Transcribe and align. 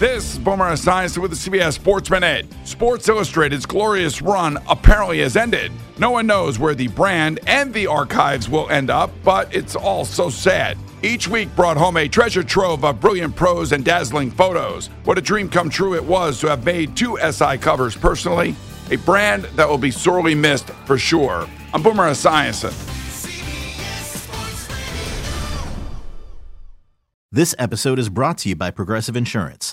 This 0.00 0.32
is 0.32 0.38
Boomer 0.40 0.72
Esiason 0.72 1.18
with 1.18 1.30
the 1.30 1.36
CBS 1.36 1.74
Sports 1.74 2.10
Minute. 2.10 2.46
Sports 2.64 3.08
Illustrated's 3.08 3.64
glorious 3.64 4.20
run 4.20 4.58
apparently 4.68 5.20
has 5.20 5.36
ended. 5.36 5.70
No 5.98 6.10
one 6.10 6.26
knows 6.26 6.58
where 6.58 6.74
the 6.74 6.88
brand 6.88 7.38
and 7.46 7.72
the 7.72 7.86
archives 7.86 8.48
will 8.48 8.68
end 8.70 8.90
up, 8.90 9.12
but 9.22 9.54
it's 9.54 9.76
all 9.76 10.04
so 10.04 10.28
sad. 10.28 10.76
Each 11.04 11.28
week 11.28 11.54
brought 11.54 11.76
home 11.76 11.96
a 11.96 12.08
treasure 12.08 12.42
trove 12.42 12.84
of 12.84 13.00
brilliant 13.00 13.36
prose 13.36 13.70
and 13.70 13.84
dazzling 13.84 14.32
photos. 14.32 14.88
What 15.04 15.16
a 15.16 15.20
dream 15.20 15.48
come 15.48 15.70
true 15.70 15.94
it 15.94 16.04
was 16.04 16.40
to 16.40 16.48
have 16.48 16.64
made 16.64 16.96
two 16.96 17.16
SI 17.30 17.58
covers 17.58 17.94
personally. 17.94 18.56
A 18.90 18.96
brand 18.96 19.44
that 19.54 19.68
will 19.68 19.78
be 19.78 19.92
sorely 19.92 20.34
missed 20.34 20.70
for 20.86 20.98
sure. 20.98 21.48
I'm 21.72 21.84
Boomer 21.84 22.10
Esiason. 22.10 22.72
This 27.30 27.54
episode 27.60 28.00
is 28.00 28.08
brought 28.08 28.38
to 28.38 28.48
you 28.48 28.56
by 28.56 28.72
Progressive 28.72 29.16
Insurance. 29.16 29.72